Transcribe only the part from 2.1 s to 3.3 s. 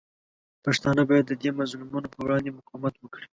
پر وړاندې مقاومت وکړي.